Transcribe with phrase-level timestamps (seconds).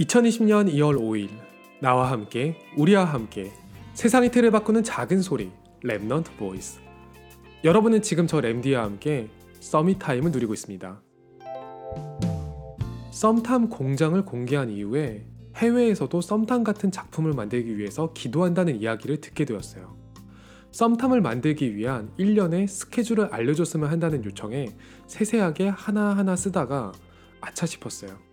[0.00, 1.28] 2020년 2월 5일
[1.80, 3.52] 나와 함께 우리와 함께
[3.92, 5.50] 세상의 틀을 바꾸는 작은 소리
[5.84, 6.80] Remnant Voice
[7.64, 9.28] 여러분은 지금 저 램디와 함께
[9.60, 11.02] Summit Time을 누리고 있습니다.
[13.10, 15.26] 썸탐 공장을 공개한 이후에
[15.56, 19.98] 해외에서도 썸탐 같은 작품을 만들기 위해서 기도한다는 이야기를 듣게 되었어요.
[20.70, 24.68] 썸탐을 만들기 위한 1년의 스케줄을 알려줬으면 한다는 요청에
[25.08, 26.92] 세세하게 하나하나 쓰다가
[27.42, 28.29] 아차 싶었어요.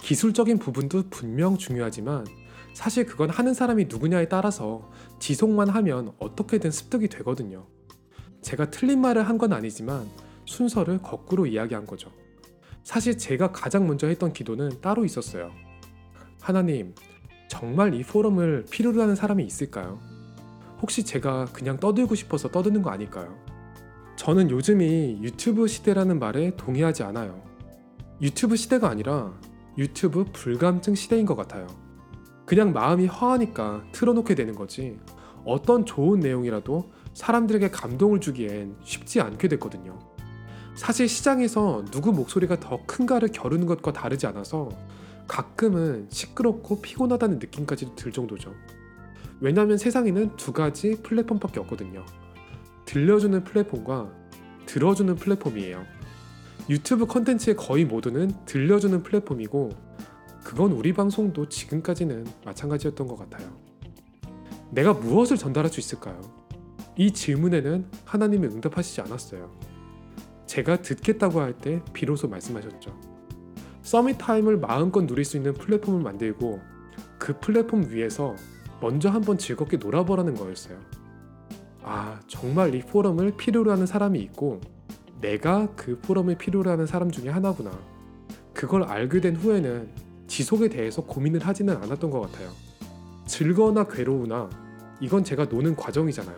[0.00, 2.26] 기술적인 부분도 분명 중요하지만
[2.72, 7.66] 사실 그건 하는 사람이 누구냐에 따라서 지속만 하면 어떻게든 습득이 되거든요.
[8.42, 10.08] 제가 틀린 말을 한 건 아니지만
[10.44, 12.10] 순서를 거꾸로 이야기한 거죠.
[12.84, 15.50] 사실 제가 가장 먼저 했던 기도는 따로 있었어요.
[16.40, 16.94] 하나님,
[17.48, 20.00] 정말 이 포럼을 필요로 하는 사람이 있을까요?
[20.80, 23.36] 혹시 제가 그냥 떠들고 싶어서 떠드는 거 아닐까요?
[24.16, 27.42] 저는 요즘이 유튜브 시대라는 말에 동의하지 않아요.
[28.22, 29.32] 유튜브 시대가 아니라
[29.78, 31.68] 유튜브 불감증 시대인 것 같아요.
[32.44, 34.98] 그냥 마음이 허하니까 틀어놓게 되는 거지.
[35.44, 39.98] 어떤 좋은 내용이라도 사람들에게 감동을 주기엔 쉽지 않게 됐거든요.
[40.74, 44.68] 사실 시장에서 누구 목소리가 더 큰가를 겨루는 것과 다르지 않아서
[45.28, 48.54] 가끔은 시끄럽고 피곤하다는 느낌까지도 들 정도죠.
[49.40, 52.04] 왜냐하면 세상에는 두 가지 플랫폼밖에 없거든요.
[52.84, 54.12] 들려주는 플랫폼과
[54.66, 55.97] 들어주는 플랫폼이에요.
[56.68, 59.70] 유튜브 컨텐츠의 거의 모두는 들려주는 플랫폼이고
[60.44, 63.48] 그건 우리 방송도 지금까지는 마찬가지였던 것 같아요.
[64.70, 66.20] 내가 무엇을 전달할 수 있을까요?
[66.96, 69.50] 이 질문에는 하나님이 응답하시지 않았어요.
[70.46, 72.94] 제가 듣겠다고 할 때 비로소 말씀하셨죠.
[73.82, 76.60] Summit Time을 마음껏 누릴 수 있는 플랫폼을 만들고
[77.18, 78.34] 그 플랫폼 위에서
[78.80, 80.78] 먼저 한번 즐겁게 놀아보라는 거였어요.
[81.82, 84.60] 아, 정말 이 포럼을 필요로 하는 사람이 있고
[85.20, 87.70] 내가 그 포럼을 필요로 하는 사람 중에 하나구나.
[88.54, 89.88] 그걸 알게 된 후에는
[90.26, 92.50] 지속에 대해서 고민을 하지는 않았던 것 같아요.
[93.26, 94.48] 즐거우나 괴로우나
[95.00, 96.36] 이건 제가 노는 과정이잖아요.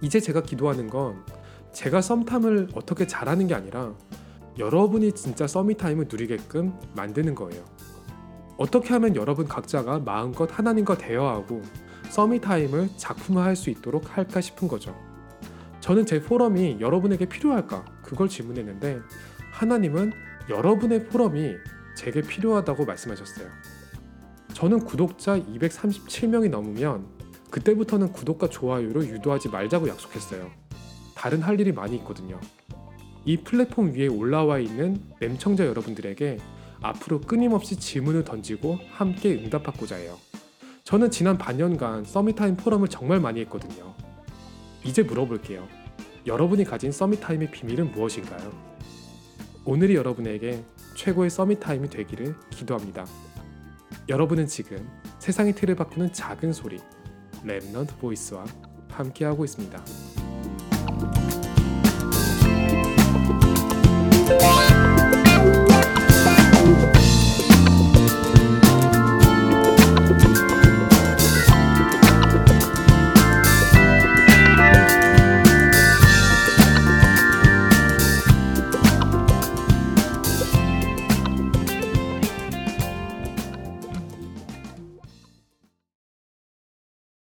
[0.00, 1.24] 이제 제가 기도하는 건
[1.72, 3.94] 제가 썸탐을 어떻게 잘하는 게 아니라
[4.58, 7.64] 여러분이 진짜 Summit Time을 누리게끔 만드는 거예요.
[8.58, 11.62] 어떻게 하면 여러분 각자가 마음껏 하나님과 대화하고
[12.10, 14.94] Summit Time을 작품화할 수 있도록 할까 싶은 거죠.
[15.82, 17.84] 저는 제 포럼이 여러분에게 필요할까?
[18.02, 19.00] 그걸 질문했는데
[19.50, 20.12] 하나님은
[20.48, 21.56] 여러분의 포럼이
[21.96, 23.48] 제게 필요하다고 말씀하셨어요.
[24.54, 27.06] 저는 구독자 237명이 넘으면
[27.50, 30.52] 그때부터는 구독과 좋아요를 유도하지 말자고 약속했어요.
[31.16, 32.38] 다른 할 일이 많이 있거든요.
[33.24, 36.38] 이 플랫폼 위에 올라와 있는 렘청자 여러분들에게
[36.80, 40.16] 앞으로 끊임없이 질문을 던지고 함께 응답받고자 해요.
[40.84, 43.94] 저는 지난 반년간 Summit Time 포럼을 정말 많이 했거든요.
[44.84, 45.68] 이제 물어볼게요.
[46.26, 48.52] 여러분이 가진 Summit Time의 비밀은 무엇인가요?
[49.64, 50.64] 오늘이 여러분에게
[50.96, 53.06] 최고의 Summit Time이 되기를 기도합니다.
[54.08, 54.88] 여러분은 지금
[55.18, 56.80] 세상의 틀을 바꾸는 작은 소리
[57.44, 58.44] 랩넌트 보이스와
[58.90, 59.84] 함께하고 있습니다.